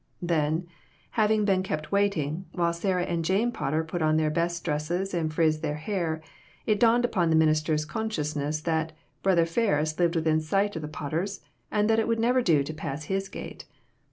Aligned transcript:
Then, 0.23 0.65
having 1.11 1.45
been 1.45 1.61
kept 1.61 1.91
waiting, 1.91 2.45
while 2.53 2.73
Sarah 2.73 3.03
and 3.03 3.23
Jane 3.23 3.51
Potter 3.51 3.83
put 3.83 4.01
on 4.01 4.17
their 4.17 4.31
best 4.31 4.63
dresses 4.63 5.13
and 5.13 5.31
frizzed 5.31 5.61
their 5.61 5.75
hair, 5.75 6.23
it 6.65 6.79
dawned 6.79 7.05
upon 7.05 7.29
the 7.29 7.35
minister's 7.35 7.85
consciousness 7.85 8.61
that 8.61 8.93
"Brother 9.21 9.45
Ferris 9.45 9.99
lived 9.99 10.15
within 10.15 10.41
sight 10.41 10.75
of 10.75 10.81
the 10.81 10.87
Potters, 10.87 11.41
and 11.69 11.87
that 11.87 11.99
it 11.99 12.07
would 12.07 12.19
never 12.19 12.41
do 12.41 12.63
to 12.63 12.73
pass 12.73 13.03
his 13.03 13.29
gate." 13.29 13.65